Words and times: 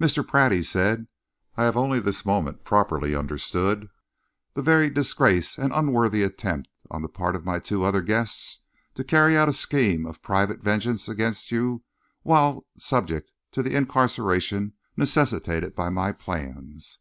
"Mr. 0.00 0.24
Pratt," 0.24 0.52
he 0.52 0.62
said, 0.62 1.08
"I 1.56 1.64
have 1.64 1.76
only 1.76 1.98
this 1.98 2.24
moment 2.24 2.62
properly 2.62 3.12
understood 3.16 3.88
the 4.54 4.62
very 4.62 4.88
disgraceful 4.88 5.64
and 5.64 5.72
unworthy 5.72 6.22
attempt 6.22 6.68
on 6.92 7.02
the 7.02 7.08
part 7.08 7.34
of 7.34 7.44
my 7.44 7.58
two 7.58 7.82
other 7.82 8.00
guests 8.00 8.60
to 8.94 9.02
carry 9.02 9.36
out 9.36 9.48
a 9.48 9.52
scheme 9.52 10.06
of 10.06 10.22
private 10.22 10.60
vengeance 10.62 11.08
upon 11.08 11.34
you 11.48 11.82
whilst 12.22 12.64
subject 12.78 13.32
to 13.50 13.64
the 13.64 13.74
incarceration 13.74 14.74
necessitated 14.96 15.74
by 15.74 15.88
my 15.88 16.12
plans." 16.12 17.00